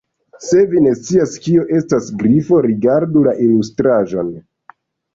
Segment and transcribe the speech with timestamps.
[0.45, 4.37] Se vi ne scias kio estas Grifo, rigardu la ilustraĵon.